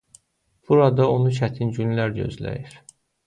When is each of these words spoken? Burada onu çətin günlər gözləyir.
Burada 0.69 1.09
onu 1.17 1.35
çətin 1.39 1.75
günlər 1.77 2.17
gözləyir. 2.17 2.75